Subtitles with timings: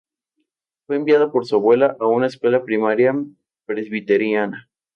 [0.87, 3.13] Fue enviada por su abuela a una escuela primaria
[3.67, 4.67] presbiteriana.